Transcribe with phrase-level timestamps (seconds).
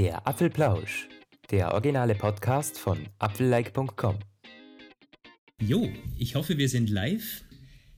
[0.00, 1.10] Der Apfelplausch,
[1.50, 4.18] der originale Podcast von apfellike.com.
[5.60, 7.44] Jo, ich hoffe, wir sind live.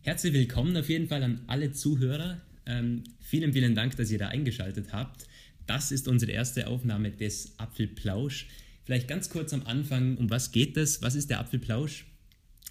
[0.01, 2.41] Herzlich willkommen auf jeden Fall an alle Zuhörer.
[2.67, 5.29] Ähm, vielen, vielen Dank, dass ihr da eingeschaltet habt.
[5.69, 8.49] Das ist unsere erste Aufnahme des Apfelplausch.
[8.83, 11.03] Vielleicht ganz kurz am Anfang, um was geht es?
[11.03, 12.07] Was ist der Apfelplausch?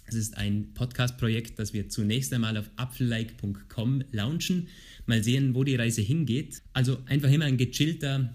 [0.04, 4.68] Es ist ein Podcast-Projekt, das wir zunächst einmal auf apfellike.com launchen.
[5.06, 6.60] Mal sehen, wo die Reise hingeht.
[6.74, 8.34] Also einfach immer ein gechillter,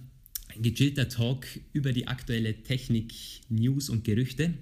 [0.61, 3.13] gechillter Talk über die aktuelle Technik,
[3.49, 4.53] News und Gerüchte.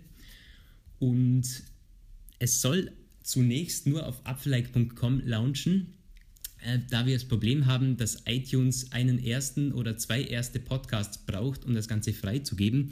[0.99, 1.43] Und
[2.39, 2.91] es soll
[3.23, 5.93] zunächst nur auf apfellike.com launchen,
[6.61, 11.65] äh, da wir das Problem haben, dass iTunes einen ersten oder zwei erste Podcasts braucht,
[11.65, 12.91] um das Ganze freizugeben.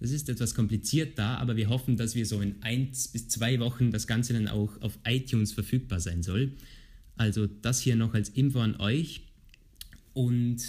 [0.00, 3.58] Das ist etwas kompliziert da, aber wir hoffen, dass wir so in eins bis zwei
[3.58, 6.52] Wochen das Ganze dann auch auf iTunes verfügbar sein soll.
[7.16, 9.22] Also das hier noch als Info an euch.
[10.14, 10.62] Und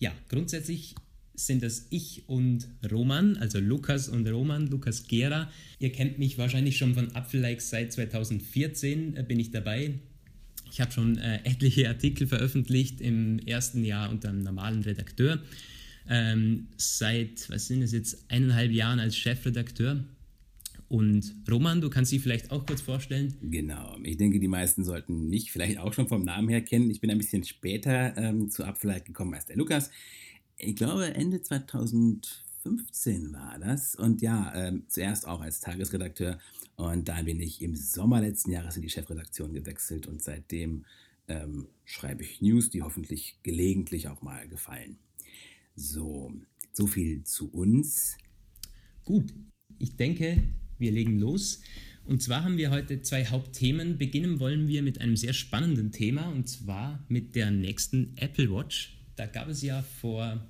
[0.00, 0.96] ja, grundsätzlich
[1.34, 5.50] sind das ich und Roman, also Lukas und Roman, Lukas Gera.
[5.78, 9.94] Ihr kennt mich wahrscheinlich schon von Apfellikes seit 2014 äh, bin ich dabei.
[10.70, 15.40] Ich habe schon äh, etliche Artikel veröffentlicht im ersten Jahr unter einem normalen Redakteur.
[16.08, 20.04] Ähm, seit, was sind es jetzt, eineinhalb Jahren als Chefredakteur.
[20.90, 23.32] Und Roman, du kannst dich vielleicht auch kurz vorstellen.
[23.40, 26.90] Genau, ich denke, die meisten sollten mich vielleicht auch schon vom Namen her kennen.
[26.90, 29.92] Ich bin ein bisschen später ähm, zu Apfelheit gekommen als der Lukas.
[30.56, 33.94] Ich glaube, Ende 2015 war das.
[33.94, 36.40] Und ja, ähm, zuerst auch als Tagesredakteur.
[36.74, 40.08] Und dann bin ich im Sommer letzten Jahres in die Chefredaktion gewechselt.
[40.08, 40.86] Und seitdem
[41.28, 44.98] ähm, schreibe ich News, die hoffentlich gelegentlich auch mal gefallen.
[45.76, 46.32] So,
[46.72, 48.18] so viel zu uns.
[49.04, 49.32] Gut,
[49.78, 50.42] ich denke,
[50.80, 51.60] wir legen los.
[52.04, 53.98] Und zwar haben wir heute zwei Hauptthemen.
[53.98, 58.96] Beginnen wollen wir mit einem sehr spannenden Thema und zwar mit der nächsten Apple Watch.
[59.16, 60.44] Da gab es ja vor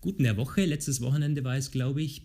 [0.00, 2.22] gut einer Woche, letztes Wochenende war es, glaube ich,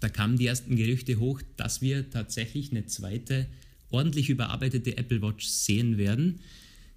[0.00, 3.46] da kamen die ersten Gerüchte hoch, dass wir tatsächlich eine zweite
[3.90, 6.40] ordentlich überarbeitete Apple Watch sehen werden.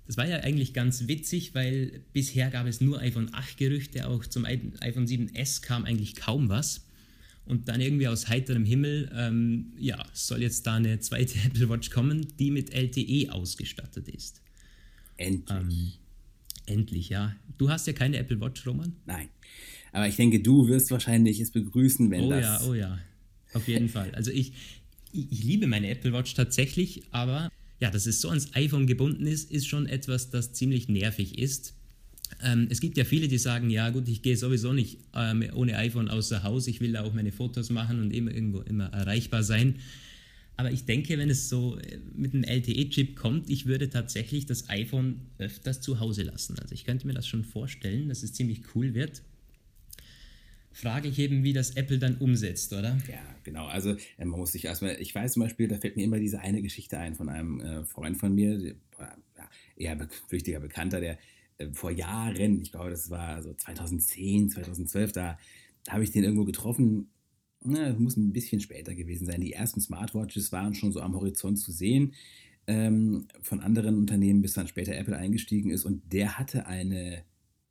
[0.08, 4.26] Das war ja eigentlich ganz witzig, weil bisher gab es nur iPhone 8 Gerüchte, auch
[4.26, 6.89] zum iPhone 7S kam eigentlich kaum was.
[7.50, 11.90] Und dann irgendwie aus heiterem Himmel, ähm, ja, soll jetzt da eine zweite Apple Watch
[11.90, 14.44] kommen, die mit LTE ausgestattet ist.
[15.18, 15.58] Endlich.
[15.58, 15.92] Ähm,
[16.68, 17.36] endlich, ja.
[17.58, 18.94] Du hast ja keine Apple Watch, Roman?
[19.08, 19.30] Nein.
[19.92, 22.62] Aber ich denke, du wirst wahrscheinlich es begrüßen, wenn oh das.
[22.62, 23.00] Oh ja, oh ja.
[23.54, 24.14] Auf jeden Fall.
[24.14, 24.54] Also ich,
[25.12, 29.26] ich, ich liebe meine Apple Watch tatsächlich, aber ja, dass es so ans iPhone gebunden
[29.26, 31.74] ist, ist schon etwas, das ziemlich nervig ist.
[32.44, 35.78] Ähm, es gibt ja viele, die sagen, ja gut, ich gehe sowieso nicht ähm, ohne
[35.78, 39.44] iPhone außer Haus, ich will da auch meine Fotos machen und immer irgendwo immer erreichbar
[39.44, 39.76] sein.
[40.56, 44.70] Aber ich denke, wenn es so äh, mit einem LTE-Chip kommt, ich würde tatsächlich das
[44.70, 46.58] iPhone öfters zu Hause lassen.
[46.60, 49.22] Also ich könnte mir das schon vorstellen, dass es ziemlich cool wird
[50.80, 52.98] frage ich eben, wie das Apple dann umsetzt, oder?
[53.10, 53.68] Ja, genau.
[53.68, 56.40] Also äh, man muss sich erstmal, ich weiß zum Beispiel, da fällt mir immer diese
[56.40, 61.18] eine Geschichte ein von einem äh, Freund von mir, ja, eher flüchtiger Bekannter, der äh,
[61.74, 65.38] vor Jahren, ich glaube, das war so 2010, 2012, da,
[65.84, 67.12] da habe ich den irgendwo getroffen.
[67.62, 69.42] Na, muss ein bisschen später gewesen sein.
[69.42, 72.14] Die ersten Smartwatches waren schon so am Horizont zu sehen
[72.68, 75.84] ähm, von anderen Unternehmen, bis dann später Apple eingestiegen ist.
[75.84, 77.24] Und der hatte eine,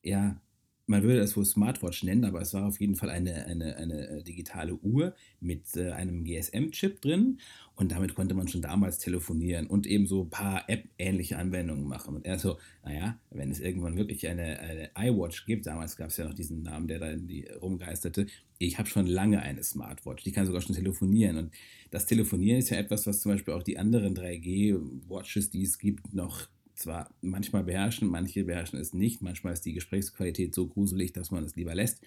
[0.02, 0.40] ja,
[0.88, 4.08] man würde es wohl Smartwatch nennen, aber es war auf jeden Fall eine, eine, eine
[4.08, 7.40] äh, digitale Uhr mit äh, einem GSM-Chip drin
[7.74, 12.16] und damit konnte man schon damals telefonieren und eben so ein paar App-ähnliche Anwendungen machen.
[12.16, 16.16] Und er so, naja, wenn es irgendwann wirklich eine, eine iWatch gibt, damals gab es
[16.16, 18.26] ja noch diesen Namen, der da die rumgeisterte,
[18.56, 21.36] ich habe schon lange eine Smartwatch, die kann sogar schon telefonieren.
[21.36, 21.54] Und
[21.90, 26.14] das Telefonieren ist ja etwas, was zum Beispiel auch die anderen 3G-Watches, die es gibt,
[26.14, 31.30] noch zwar manchmal beherrschen, manche beherrschen es nicht, manchmal ist die Gesprächsqualität so gruselig, dass
[31.30, 32.00] man es lieber lässt.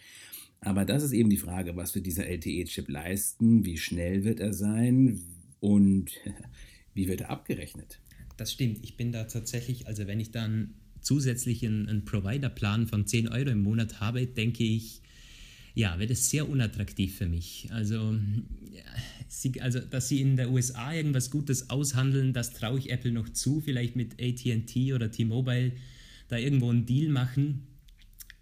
[0.62, 4.54] Aber das ist eben die Frage, was wird dieser LTE-Chip leisten, wie schnell wird er
[4.54, 5.20] sein
[5.60, 6.12] und
[6.94, 8.00] wie wird er abgerechnet?
[8.38, 13.06] Das stimmt, ich bin da tatsächlich, also wenn ich dann zusätzlich einen, einen Provider-Plan von
[13.06, 15.02] 10 Euro im Monat habe, denke ich,
[15.74, 17.68] ja, wird es sehr unattraktiv für mich.
[17.72, 18.16] Also,
[19.28, 23.30] sie, also, dass sie in der USA irgendwas Gutes aushandeln, das traue ich Apple noch
[23.30, 25.72] zu, vielleicht mit ATT oder T-Mobile
[26.28, 27.68] da irgendwo einen Deal machen.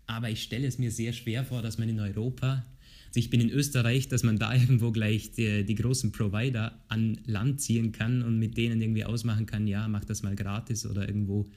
[0.07, 2.65] Aber ich stelle es mir sehr schwer vor, dass man in Europa,
[3.07, 7.19] also ich bin in Österreich, dass man da irgendwo gleich die, die großen Provider an
[7.25, 11.07] Land ziehen kann und mit denen irgendwie ausmachen kann, ja, mach das mal gratis oder
[11.07, 11.47] irgendwo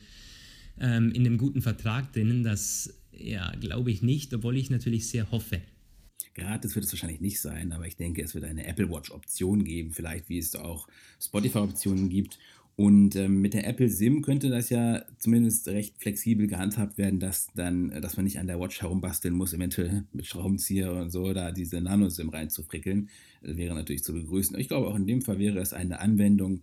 [0.79, 2.43] ähm, in einem guten Vertrag drinnen.
[2.43, 5.61] Das ja, glaube ich nicht, obwohl ich natürlich sehr hoffe.
[6.35, 9.93] Gratis wird es wahrscheinlich nicht sein, aber ich denke, es wird eine Apple Watch-Option geben,
[9.93, 10.89] vielleicht wie es auch
[11.21, 12.39] Spotify-Optionen gibt.
[12.75, 17.49] Und ähm, mit der Apple SIM könnte das ja zumindest recht flexibel gehandhabt werden, dass
[17.55, 21.53] dann, dass man nicht an der Watch herumbasteln muss, eventuell mit Schraubenzieher und so, da
[21.53, 23.11] diese Nano-SIM reinzufrickeln.
[23.43, 24.59] Das wäre natürlich zu begrüßen.
[24.59, 26.63] Ich glaube, auch in dem Fall wäre es eine Anwendung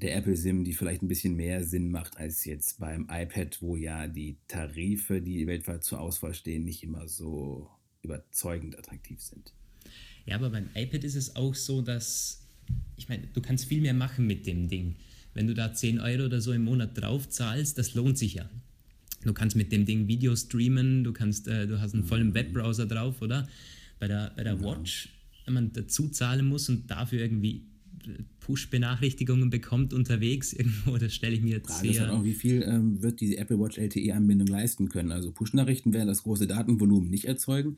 [0.00, 3.76] der Apple SIM, die vielleicht ein bisschen mehr Sinn macht als jetzt beim iPad, wo
[3.76, 7.68] ja die Tarife, die weltweit zur Auswahl stehen, nicht immer so
[8.02, 9.52] überzeugend attraktiv sind.
[10.24, 12.46] Ja, aber beim iPad ist es auch so, dass,
[12.96, 14.96] ich meine, du kannst viel mehr machen mit dem Ding.
[15.34, 18.48] Wenn du da 10 Euro oder so im Monat drauf zahlst, das lohnt sich ja.
[19.24, 22.86] Du kannst mit dem Ding Video streamen, du, kannst, äh, du hast einen vollen Webbrowser
[22.86, 23.48] drauf, oder?
[23.98, 24.78] Bei der, bei der genau.
[24.78, 25.08] Watch,
[25.44, 27.64] wenn man dazu zahlen muss und dafür irgendwie
[28.40, 32.04] Push-Benachrichtigungen bekommt unterwegs irgendwo, das stelle ich mir jetzt Frage sehr...
[32.04, 35.12] Ist auch, wie viel ähm, wird die Apple Watch LTE-Anbindung leisten können?
[35.12, 37.76] Also Push-Nachrichten werden das große Datenvolumen nicht erzeugen.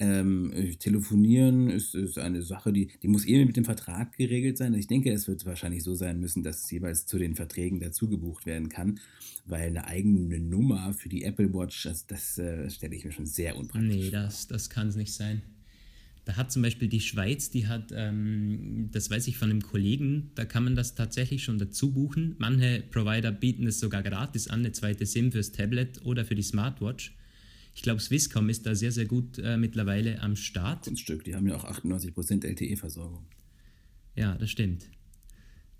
[0.00, 4.72] Ähm, telefonieren ist, ist, eine Sache, die, die muss eben mit dem Vertrag geregelt sein.
[4.74, 8.08] Ich denke, es wird wahrscheinlich so sein müssen, dass es jeweils zu den Verträgen dazu
[8.08, 9.00] gebucht werden kann,
[9.44, 13.26] weil eine eigene Nummer für die Apple Watch, das, das äh, stelle ich mir schon
[13.26, 14.04] sehr unpraktisch nee, vor.
[14.04, 15.42] Nee, das, das kann es nicht sein.
[16.28, 20.30] Da hat zum Beispiel die Schweiz, die hat, ähm, das weiß ich von einem Kollegen,
[20.34, 22.34] da kann man das tatsächlich schon dazu buchen.
[22.36, 26.42] Manche Provider bieten es sogar gratis an, eine zweite SIM fürs Tablet oder für die
[26.42, 27.16] Smartwatch.
[27.74, 30.84] Ich glaube, Swisscom ist da sehr, sehr gut äh, mittlerweile am Start.
[30.84, 33.24] Kunststück, die haben ja auch 98% LTE-Versorgung.
[34.14, 34.84] Ja, das stimmt.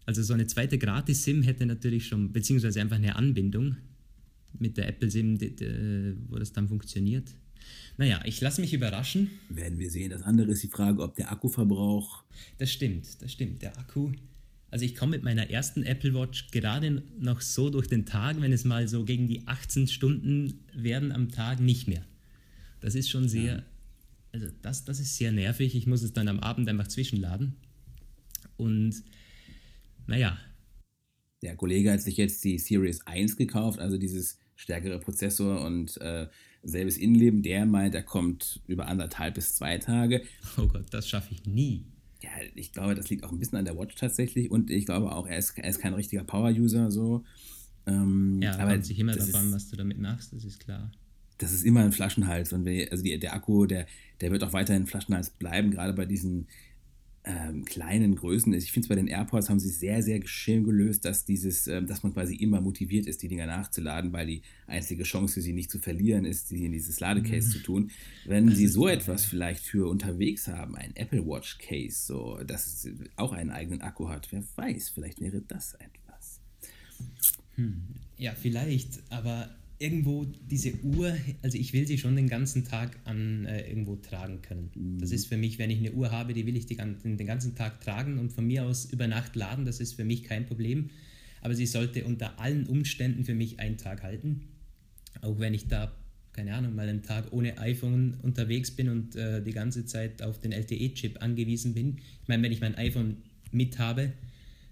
[0.07, 3.77] Also so eine zweite Gratis-SIM hätte natürlich schon, beziehungsweise einfach eine Anbindung
[4.59, 5.39] mit der Apple-SIM,
[6.31, 7.35] wo das dann funktioniert.
[7.97, 9.31] Naja, ich lasse mich überraschen.
[9.49, 10.11] Werden wir sehen.
[10.11, 12.23] Das andere ist die Frage, ob der Akkuverbrauch.
[12.59, 13.63] Das stimmt, das stimmt.
[13.63, 14.13] Der Akku
[14.71, 18.53] also ich komme mit meiner ersten Apple Watch gerade noch so durch den Tag, wenn
[18.53, 22.05] es mal so gegen die 18 Stunden werden am Tag, nicht mehr.
[22.81, 23.63] Das ist schon sehr, ja.
[24.33, 25.75] also das, das ist sehr nervig.
[25.75, 27.55] Ich muss es dann am Abend einfach zwischenladen.
[28.57, 29.03] Und
[30.07, 30.39] naja.
[31.41, 36.27] Der Kollege hat sich jetzt die Series 1 gekauft, also dieses stärkere Prozessor und äh,
[36.63, 37.43] selbes Innenleben.
[37.43, 40.23] Der meint, er kommt über anderthalb bis zwei Tage.
[40.57, 41.85] Oh Gott, das schaffe ich nie.
[42.23, 45.13] Ja, ich glaube, das liegt auch ein bisschen an der Watch tatsächlich und ich glaube
[45.13, 47.25] auch, er ist, er ist kein richtiger Power-User so.
[47.87, 50.91] Ähm, ja, aber kommt sich immer davon, was du damit machst, das ist klar.
[51.39, 53.87] Das ist immer ein Flaschenhals und wir, also die, der Akku, der,
[54.21, 56.49] der wird auch weiterhin Flaschenhals bleiben, gerade bei diesen
[57.29, 58.65] ähm, kleinen Größen ist.
[58.65, 61.87] Ich finde es bei den AirPods haben sie sehr, sehr schön gelöst, dass dieses, ähm,
[61.87, 65.71] dass man quasi immer motiviert ist, die Dinger nachzuladen, weil die einzige Chance, sie nicht
[65.71, 67.53] zu verlieren, ist, sie in dieses Ladecase mhm.
[67.53, 67.91] zu tun.
[68.25, 69.29] Wenn das sie so klar, etwas ja.
[69.29, 74.33] vielleicht für unterwegs haben, ein Apple Watch Case, so, dass auch einen eigenen Akku hat,
[74.33, 76.41] wer weiß, vielleicht wäre das etwas.
[77.57, 77.83] Hm.
[78.17, 83.45] Ja, vielleicht, aber irgendwo diese Uhr, also ich will sie schon den ganzen Tag an
[83.45, 84.71] äh, irgendwo tragen können.
[84.75, 84.99] Mhm.
[84.99, 87.27] Das ist für mich, wenn ich eine Uhr habe, die will ich die, den, den
[87.27, 90.47] ganzen Tag tragen und von mir aus über Nacht laden, das ist für mich kein
[90.47, 90.91] Problem.
[91.41, 94.49] Aber sie sollte unter allen Umständen für mich einen Tag halten.
[95.21, 95.93] Auch wenn ich da,
[96.33, 100.41] keine Ahnung, mal einen Tag ohne iPhone unterwegs bin und äh, die ganze Zeit auf
[100.41, 101.99] den LTE-Chip angewiesen bin.
[102.23, 103.19] Ich meine, wenn ich mein iPhone
[103.53, 104.13] mit habe,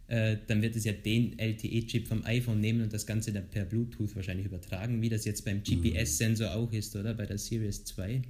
[0.08, 3.64] äh, dann wird es ja den LTE-Chip vom iPhone nehmen und das Ganze dann per
[3.64, 7.14] Bluetooth wahrscheinlich übertragen, wie das jetzt beim GPS-Sensor auch ist, oder?
[7.14, 8.22] Bei der Series 2.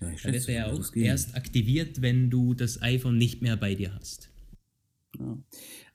[0.00, 3.74] Ja, da wird er ja auch erst aktiviert, wenn du das iPhone nicht mehr bei
[3.74, 4.30] dir hast.
[5.18, 5.38] Ja.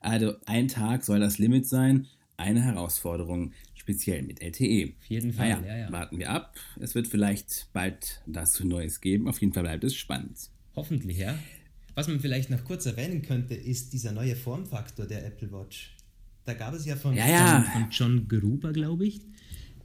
[0.00, 2.06] Also ein Tag soll das Limit sein.
[2.36, 4.94] Eine Herausforderung, speziell mit LTE.
[4.98, 5.92] Auf jeden Fall, naja, ja, ja.
[5.92, 6.56] Warten wir ab.
[6.80, 9.28] Es wird vielleicht bald dazu Neues geben.
[9.28, 10.50] Auf jeden Fall bleibt es spannend.
[10.74, 11.36] Hoffentlich, ja.
[11.98, 15.96] Was man vielleicht noch kurz erwähnen könnte, ist dieser neue Formfaktor der Apple Watch.
[16.44, 17.60] Da gab es ja von, ja, ja.
[17.60, 19.20] von, von John Gruber, glaube ich,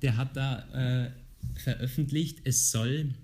[0.04, 1.10] der hat da äh,
[1.60, 3.16] veröffentlicht, es soll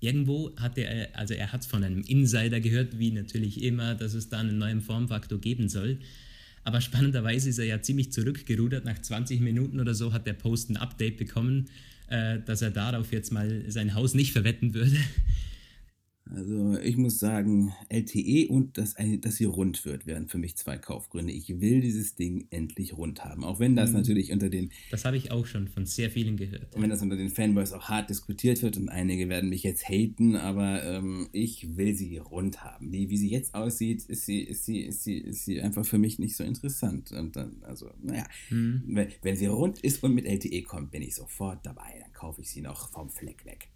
[0.00, 4.14] irgendwo hat er, also er hat es von einem Insider gehört, wie natürlich immer, dass
[4.14, 5.98] es da einen neuen Formfaktor geben soll.
[6.64, 8.86] Aber spannenderweise ist er ja ziemlich zurückgerudert.
[8.86, 11.68] Nach 20 Minuten oder so hat der Post ein Update bekommen,
[12.08, 14.96] äh, dass er darauf jetzt mal sein Haus nicht verwetten würde.
[16.34, 20.76] Also ich muss sagen, LTE und dass, dass sie rund wird, wären für mich zwei
[20.76, 21.32] Kaufgründe.
[21.32, 23.44] Ich will dieses Ding endlich rund haben.
[23.44, 23.98] Auch wenn das mhm.
[23.98, 24.70] natürlich unter den...
[24.90, 26.74] Das habe ich auch schon von sehr vielen gehört.
[26.74, 29.88] Und wenn das unter den Fanboys auch hart diskutiert wird und einige werden mich jetzt
[29.88, 32.90] haten, aber ähm, ich will sie rund haben.
[32.90, 35.98] Die, wie sie jetzt aussieht, ist sie, ist, sie, ist, sie, ist sie einfach für
[35.98, 37.12] mich nicht so interessant.
[37.12, 38.82] Und dann, also, naja, mhm.
[38.86, 41.98] wenn, wenn sie rund ist und mit LTE kommt, bin ich sofort dabei.
[42.00, 43.70] Dann kaufe ich sie noch vom Fleck weg.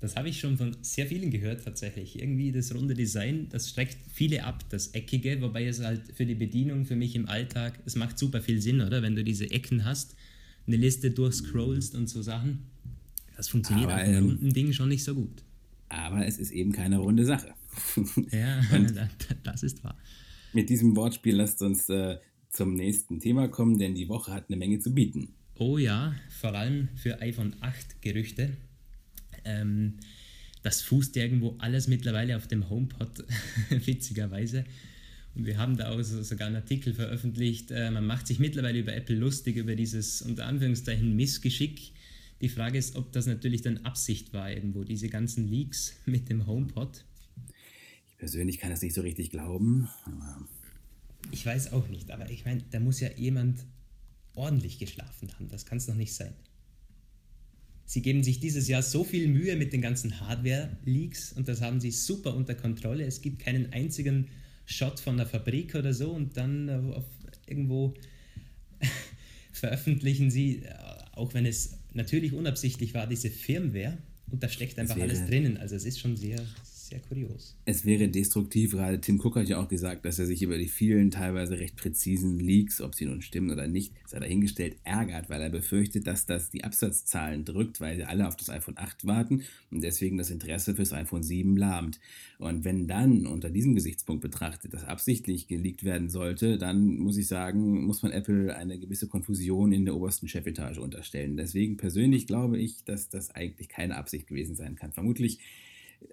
[0.00, 2.20] Das habe ich schon von sehr vielen gehört tatsächlich.
[2.20, 6.36] Irgendwie das runde Design, das schreckt viele ab, das Eckige, wobei es halt für die
[6.36, 9.02] Bedienung, für mich im Alltag, es macht super viel Sinn, oder?
[9.02, 10.14] Wenn du diese Ecken hast,
[10.66, 12.66] eine Liste durchscrollst und so Sachen.
[13.36, 15.42] Das funktioniert aber, auf einem ähm, runden Ding schon nicht so gut.
[15.88, 17.54] Aber es ist eben keine runde Sache.
[18.30, 18.60] ja,
[19.42, 19.96] das ist wahr.
[20.52, 22.18] Mit diesem Wortspiel lasst uns äh,
[22.50, 25.34] zum nächsten Thema kommen, denn die Woche hat eine Menge zu bieten.
[25.54, 28.56] Oh ja, vor allem für iPhone 8 Gerüchte.
[29.48, 29.94] Ähm,
[30.62, 33.24] das fußt irgendwo alles mittlerweile auf dem HomePod,
[33.70, 34.64] witzigerweise.
[35.34, 37.70] Und wir haben da auch so, sogar einen Artikel veröffentlicht.
[37.70, 41.92] Äh, man macht sich mittlerweile über Apple lustig, über dieses unter Anführungszeichen Missgeschick.
[42.40, 46.46] Die Frage ist, ob das natürlich dann Absicht war, irgendwo, diese ganzen Leaks mit dem
[46.46, 47.04] HomePod.
[48.10, 49.88] Ich persönlich kann das nicht so richtig glauben.
[51.30, 53.64] ich weiß auch nicht, aber ich meine, da muss ja jemand
[54.34, 55.48] ordentlich geschlafen haben.
[55.48, 56.34] Das kann es doch nicht sein.
[57.88, 61.80] Sie geben sich dieses Jahr so viel Mühe mit den ganzen Hardware-Leaks und das haben
[61.80, 63.06] sie super unter Kontrolle.
[63.06, 64.28] Es gibt keinen einzigen
[64.66, 67.06] Shot von der Fabrik oder so und dann auf
[67.46, 67.94] irgendwo
[69.52, 70.74] veröffentlichen sie, äh,
[71.12, 73.96] auch wenn es natürlich unabsichtlich war, diese Firmware
[74.30, 75.56] und da steckt einfach alles drinnen.
[75.56, 76.46] Also es ist schon sehr,
[76.88, 77.56] sehr kurios.
[77.64, 80.68] Es wäre destruktiv, gerade Tim Cook hat ja auch gesagt, dass er sich über die
[80.68, 85.42] vielen teilweise recht präzisen Leaks, ob sie nun stimmen oder nicht, sei dahingestellt, ärgert, weil
[85.42, 89.42] er befürchtet, dass das die Absatzzahlen drückt, weil sie alle auf das iPhone 8 warten
[89.70, 92.00] und deswegen das Interesse fürs iPhone 7 lahmt.
[92.38, 97.26] Und wenn dann unter diesem Gesichtspunkt betrachtet das absichtlich geleakt werden sollte, dann muss ich
[97.26, 101.36] sagen, muss man Apple eine gewisse Konfusion in der obersten Chefetage unterstellen.
[101.36, 104.92] Deswegen persönlich glaube ich, dass das eigentlich keine Absicht gewesen sein kann.
[104.92, 105.40] Vermutlich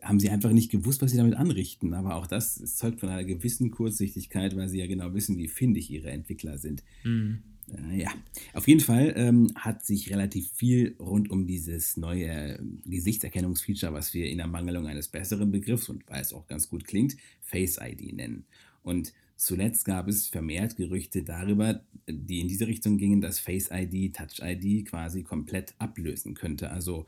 [0.01, 1.93] haben sie einfach nicht gewusst, was sie damit anrichten.
[1.93, 5.89] Aber auch das zeugt von einer gewissen Kurzsichtigkeit, weil sie ja genau wissen, wie findig
[5.89, 6.83] ihre Entwickler sind.
[7.03, 7.39] Mhm.
[7.91, 8.11] Äh, ja,
[8.53, 14.29] auf jeden Fall ähm, hat sich relativ viel rund um dieses neue Gesichtserkennungsfeature, was wir
[14.29, 18.45] in Ermangelung eines besseren Begriffs und weil es auch ganz gut klingt, Face ID nennen.
[18.83, 24.15] Und Zuletzt gab es vermehrt Gerüchte darüber, die in diese Richtung gingen, dass Face ID
[24.15, 26.71] Touch ID quasi komplett ablösen könnte.
[26.71, 27.05] Also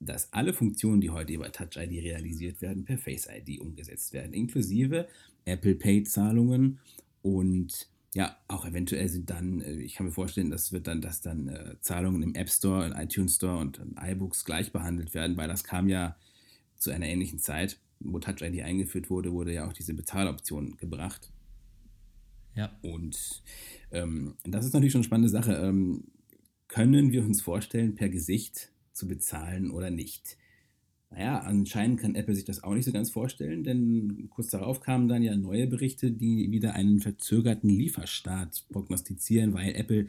[0.00, 4.32] dass alle Funktionen, die heute über Touch ID realisiert werden, per Face ID umgesetzt werden,
[4.32, 5.08] inklusive
[5.44, 6.78] Apple Pay-Zahlungen
[7.22, 11.20] und ja, auch eventuell sind dann, äh, ich kann mir vorstellen, das wird dann, dass
[11.20, 15.36] dann äh, Zahlungen im App Store, im iTunes Store und in iBooks gleich behandelt werden,
[15.36, 16.16] weil das kam ja
[16.76, 21.32] zu einer ähnlichen Zeit, wo Touch ID eingeführt wurde, wurde ja auch diese Bezahloption gebracht.
[22.54, 22.76] Ja.
[22.82, 23.42] Und
[23.92, 25.54] ähm, das ist natürlich schon eine spannende Sache.
[25.54, 26.04] Ähm,
[26.66, 30.36] können wir uns vorstellen, per Gesicht zu bezahlen oder nicht.
[31.10, 35.08] Naja, anscheinend kann Apple sich das auch nicht so ganz vorstellen, denn kurz darauf kamen
[35.08, 40.06] dann ja neue Berichte, die wieder einen verzögerten Lieferstart prognostizieren, weil Apple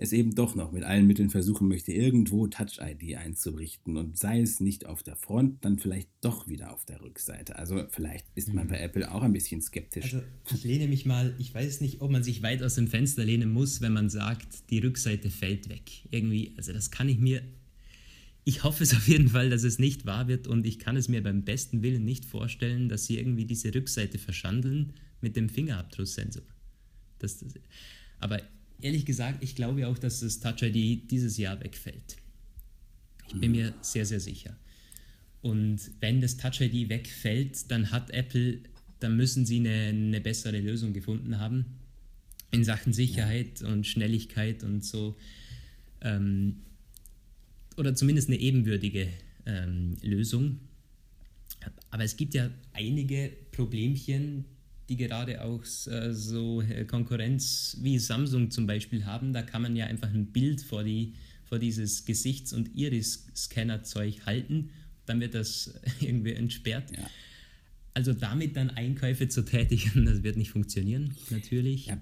[0.00, 4.60] es eben doch noch mit allen Mitteln versuchen möchte, irgendwo Touch-ID einzurichten und sei es
[4.60, 7.56] nicht auf der Front, dann vielleicht doch wieder auf der Rückseite.
[7.56, 8.70] Also vielleicht ist man mhm.
[8.70, 10.14] bei Apple auch ein bisschen skeptisch.
[10.14, 13.24] Also ich lehne mich mal, ich weiß nicht, ob man sich weit aus dem Fenster
[13.24, 15.90] lehnen muss, wenn man sagt, die Rückseite fällt weg.
[16.12, 17.42] Irgendwie, also das kann ich mir
[18.48, 21.08] ich hoffe es auf jeden Fall, dass es nicht wahr wird und ich kann es
[21.08, 26.44] mir beim besten Willen nicht vorstellen, dass sie irgendwie diese Rückseite verschandeln mit dem Fingerabdrucksensor.
[27.18, 27.52] Das, das,
[28.20, 28.40] aber
[28.80, 32.16] ehrlich gesagt, ich glaube auch, dass das Touch ID dieses Jahr wegfällt.
[33.26, 34.56] Ich bin mir sehr, sehr sicher.
[35.42, 38.60] Und wenn das Touch ID wegfällt, dann hat Apple,
[39.00, 41.66] dann müssen sie eine, eine bessere Lösung gefunden haben
[42.50, 45.18] in Sachen Sicherheit und Schnelligkeit und so.
[46.00, 46.62] Ähm,
[47.78, 49.08] oder zumindest eine ebenwürdige
[49.46, 50.60] ähm, Lösung.
[51.90, 54.44] Aber es gibt ja einige Problemchen,
[54.88, 59.32] die gerade auch äh, so äh, Konkurrenz wie Samsung zum Beispiel haben.
[59.32, 64.70] Da kann man ja einfach ein Bild vor, die, vor dieses Gesichts- und Iris-Scanner-Zeug halten.
[65.06, 66.90] Dann wird das irgendwie entsperrt.
[66.96, 67.10] Ja.
[67.94, 71.86] Also damit dann Einkäufe zu tätigen, das wird nicht funktionieren, natürlich.
[71.86, 72.00] Ja,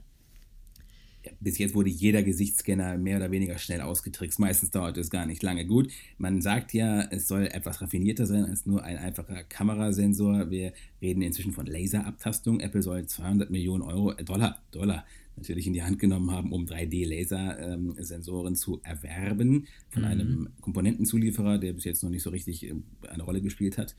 [1.40, 4.38] bis jetzt wurde jeder Gesichtsscanner mehr oder weniger schnell ausgetrickst.
[4.38, 5.66] Meistens dauert es gar nicht lange.
[5.66, 10.50] Gut, man sagt ja, es soll etwas raffinierter sein als nur ein einfacher Kamerasensor.
[10.50, 12.60] Wir reden inzwischen von Laserabtastung.
[12.60, 15.04] Apple soll 200 Millionen Euro, äh, Dollar, Dollar
[15.36, 20.08] natürlich in die Hand genommen haben, um 3D-Laser-Sensoren ähm, zu erwerben von mhm.
[20.08, 22.74] einem Komponentenzulieferer, der bis jetzt noch nicht so richtig äh,
[23.08, 23.94] eine Rolle gespielt hat.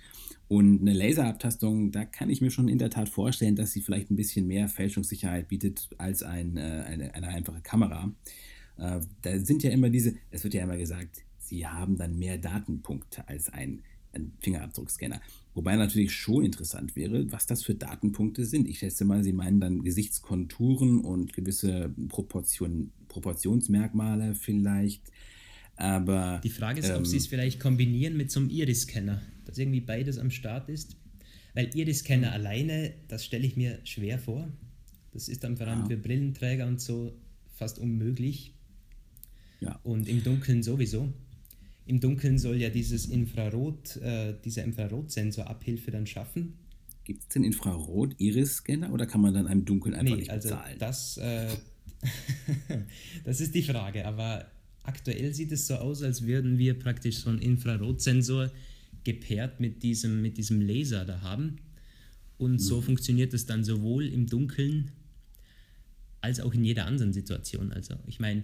[0.48, 4.12] Und eine Laserabtastung, da kann ich mir schon in der Tat vorstellen, dass sie vielleicht
[4.12, 8.14] ein bisschen mehr Fälschungssicherheit bietet als ein, äh, eine, eine einfache Kamera.
[8.78, 12.38] Äh, da sind ja immer diese, es wird ja immer gesagt, sie haben dann mehr
[12.38, 13.84] Datenpunkte als ein
[14.18, 15.22] ein Fingerabdruckscanner.
[15.58, 18.70] Wobei natürlich schon interessant wäre, was das für Datenpunkte sind.
[18.70, 25.02] Ich schätze mal, Sie meinen dann Gesichtskonturen und gewisse Proportion, Proportionsmerkmale vielleicht.
[25.76, 26.42] Aber.
[26.44, 29.82] Die Frage ist, ähm, ob Sie es vielleicht kombinieren mit so einem Iris-Scanner, dass irgendwie
[29.82, 30.96] beides am Start ist.
[31.56, 34.48] Weil Iris-Scanner alleine, das stelle ich mir schwer vor.
[35.12, 35.88] Das ist dann vor allem ja.
[35.88, 37.18] für Brillenträger und so
[37.56, 38.54] fast unmöglich.
[39.62, 39.80] Ja.
[39.82, 41.12] Und im Dunkeln sowieso.
[41.88, 46.54] Im Dunkeln soll ja dieses Infrarot, äh, dieser Infrarotsensor Abhilfe dann schaffen.
[47.06, 50.76] Gibt es den Infrarot-Iris-Scanner oder kann man dann im Dunkeln einfach nee, nicht also bezahlen?
[50.80, 51.48] Das, äh,
[53.24, 54.46] das ist die Frage, aber
[54.84, 58.52] aktuell sieht es so aus, als würden wir praktisch so einen Infrarotsensor
[59.06, 61.58] gepaart mit diesem, mit diesem Laser da haben.
[62.38, 62.84] Und so mhm.
[62.84, 64.92] funktioniert es dann sowohl im Dunkeln
[66.20, 67.72] als auch in jeder anderen Situation.
[67.72, 68.44] Also ich meine,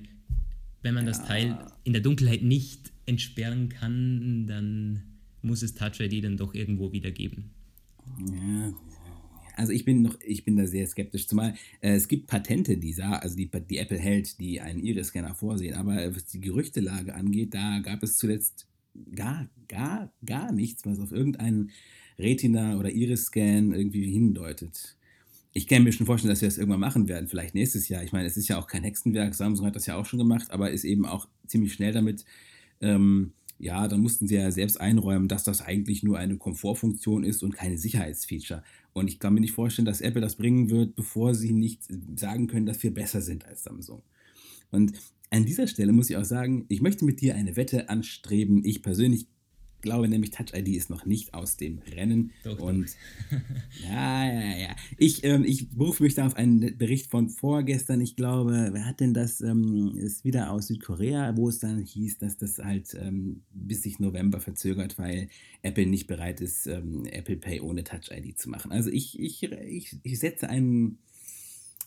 [0.83, 1.11] wenn man ja.
[1.11, 5.03] das Teil in der Dunkelheit nicht entsperren kann, dann
[5.41, 7.51] muss es Touch ID dann doch irgendwo wieder geben.
[8.19, 8.73] Ja,
[9.55, 11.27] also ich bin noch, ich bin da sehr skeptisch.
[11.27, 15.75] Zumal äh, es gibt Patente, die, also die, die Apple hält, die einen Iris-Scanner vorsehen.
[15.75, 18.67] Aber was die Gerüchtelage angeht, da gab es zuletzt
[19.15, 21.71] gar, gar, gar nichts, was auf irgendeinen
[22.17, 24.97] Retina- oder Iris-Scan irgendwie hindeutet.
[25.55, 28.03] Ich kann mir schon vorstellen, dass wir das irgendwann machen werden, vielleicht nächstes Jahr.
[28.03, 30.49] Ich meine, es ist ja auch kein Hexenwerk, Samsung hat das ja auch schon gemacht,
[30.49, 32.25] aber ist eben auch ziemlich schnell damit.
[32.81, 37.43] Ähm, ja, dann mussten sie ja selbst einräumen, dass das eigentlich nur eine Komfortfunktion ist
[37.43, 38.63] und keine Sicherheitsfeature.
[38.93, 41.83] Und ich kann mir nicht vorstellen, dass Apple das bringen wird, bevor sie nicht
[42.15, 44.01] sagen können, dass wir besser sind als Samsung.
[44.71, 44.93] Und
[45.29, 48.65] an dieser Stelle muss ich auch sagen, ich möchte mit dir eine Wette anstreben.
[48.65, 49.27] Ich persönlich
[49.83, 52.31] glaube nämlich, Touch ID ist noch nicht aus dem Rennen.
[52.43, 52.87] Doch, und
[53.29, 53.89] doch.
[53.89, 54.75] ja, ja, ja.
[54.97, 58.01] Ich, ähm, ich berufe mich da auf einen Bericht von vorgestern.
[58.01, 59.41] Ich glaube, wer hat denn das?
[59.41, 63.99] Ähm, ist wieder aus Südkorea, wo es dann hieß, dass das halt ähm, bis sich
[63.99, 65.27] November verzögert, weil
[65.61, 68.71] Apple nicht bereit ist, ähm, Apple Pay ohne Touch ID zu machen.
[68.71, 70.97] Also ich, ich, ich, ich setze einen.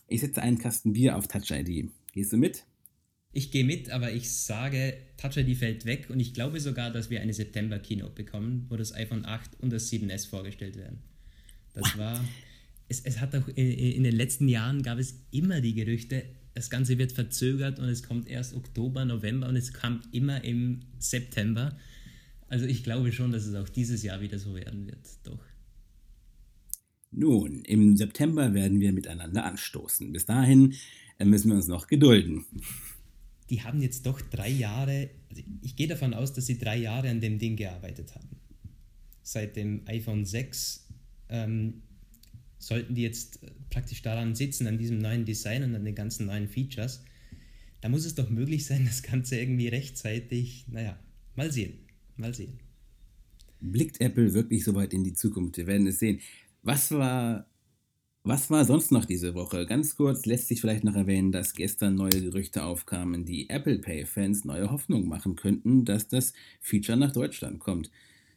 [0.09, 1.89] Ich setze einen Kasten Bier auf Touch ID.
[2.13, 2.63] Gehst du mit?
[3.31, 7.09] Ich gehe mit, aber ich sage, Touch ID fällt weg und ich glaube sogar, dass
[7.09, 10.99] wir eine September-Keynote bekommen, wo das iPhone 8 und das 7S vorgestellt werden.
[11.73, 12.23] Das war.
[12.89, 16.69] Es, es hat auch in, in den letzten Jahren gab es immer die Gerüchte, das
[16.69, 21.77] Ganze wird verzögert und es kommt erst Oktober, November und es kam immer im September.
[22.47, 25.05] Also ich glaube schon, dass es auch dieses Jahr wieder so werden wird.
[25.23, 25.43] Doch.
[27.11, 30.11] Nun, im September werden wir miteinander anstoßen.
[30.11, 30.73] Bis dahin
[31.19, 32.45] äh, müssen wir uns noch gedulden
[33.49, 37.09] die haben jetzt doch drei Jahre, also ich gehe davon aus, dass sie drei Jahre
[37.09, 38.27] an dem Ding gearbeitet haben.
[39.23, 40.87] Seit dem iPhone 6
[41.29, 41.81] ähm,
[42.57, 46.47] sollten die jetzt praktisch daran sitzen, an diesem neuen Design und an den ganzen neuen
[46.47, 47.03] Features.
[47.81, 50.99] Da muss es doch möglich sein, das Ganze irgendwie rechtzeitig, naja,
[51.35, 51.73] mal sehen,
[52.15, 52.59] mal sehen.
[53.59, 55.57] Blickt Apple wirklich so weit in die Zukunft?
[55.57, 56.19] Wir werden es sehen.
[56.61, 57.47] Was war
[58.27, 59.65] was war sonst noch diese Woche?
[59.65, 64.43] Ganz kurz lässt sich vielleicht noch erwähnen, dass gestern neue Gerüchte aufkamen, die Apple Pay-Fans
[64.43, 67.89] neue Hoffnung machen könnten, dass das Feature nach Deutschland kommt.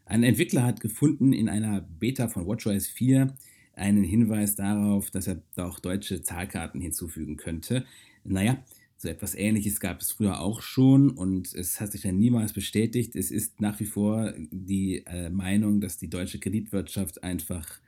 [0.04, 3.34] Ein Entwickler hat gefunden in einer Beta von WatchOS 4
[3.74, 7.84] einen Hinweis darauf, dass er auch deutsche Zahlkarten hinzufügen könnte.
[8.22, 8.62] Naja,
[8.96, 13.16] so etwas Ähnliches gab es früher auch schon und es hat sich dann niemals bestätigt.
[13.16, 17.80] Es ist nach wie vor die äh, Meinung, dass die deutsche Kreditwirtschaft einfach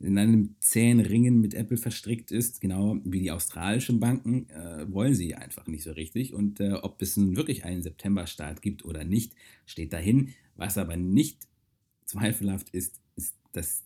[0.00, 5.14] in einem zähen Ringen mit Apple verstrickt ist, genau wie die australischen Banken, äh, wollen
[5.14, 6.32] sie einfach nicht so richtig.
[6.32, 9.34] Und äh, ob es nun wirklich einen September-Start gibt oder nicht,
[9.66, 10.34] steht dahin.
[10.56, 11.48] Was aber nicht
[12.04, 13.84] zweifelhaft ist, ist, dass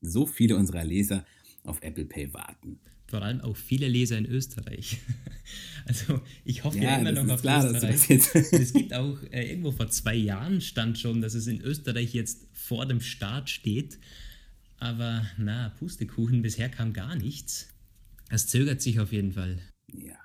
[0.00, 1.24] so viele unserer Leser
[1.64, 2.80] auf Apple Pay warten.
[3.06, 4.98] Vor allem auch viele Leser in Österreich.
[5.86, 8.08] Also ich hoffe ja, immer noch auf klar, Österreich.
[8.52, 12.46] es gibt auch äh, irgendwo vor zwei Jahren stand schon, dass es in Österreich jetzt
[12.52, 13.98] vor dem Start steht.
[14.80, 17.68] Aber na, Pustekuchen, bisher kam gar nichts.
[18.30, 19.60] Es zögert sich auf jeden Fall.
[19.92, 20.16] Ja.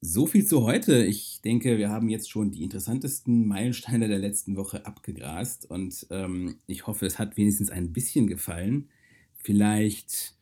[0.00, 1.04] So viel zu heute.
[1.04, 6.56] Ich denke, wir haben jetzt schon die interessantesten Meilensteine der letzten Woche abgegrast und ähm,
[6.66, 8.88] ich hoffe, es hat wenigstens ein bisschen gefallen.
[9.36, 10.34] Vielleicht,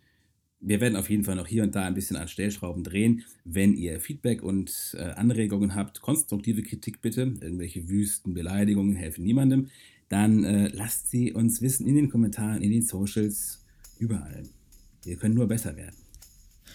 [0.61, 3.25] wir werden auf jeden Fall noch hier und da ein bisschen an Stellschrauben drehen.
[3.45, 7.21] Wenn ihr Feedback und äh, Anregungen habt, konstruktive Kritik bitte.
[7.21, 9.69] Irgendwelche wüsten Beleidigungen helfen niemandem
[10.11, 13.61] dann äh, lasst sie uns wissen in den Kommentaren, in den Socials,
[13.99, 14.43] überall.
[15.05, 15.97] Wir können nur besser werden.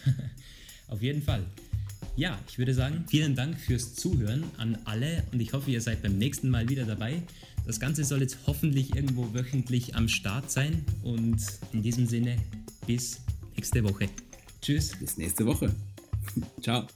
[0.88, 1.46] Auf jeden Fall.
[2.16, 6.02] Ja, ich würde sagen, vielen Dank fürs Zuhören an alle und ich hoffe, ihr seid
[6.02, 7.22] beim nächsten Mal wieder dabei.
[7.68, 11.38] Das Ganze soll jetzt hoffentlich irgendwo wöchentlich am Start sein und
[11.74, 12.38] in diesem Sinne
[12.88, 13.20] bis
[13.56, 14.08] nächste Woche.
[14.62, 14.94] Tschüss.
[14.98, 15.76] Bis nächste Woche.
[16.62, 16.88] Ciao.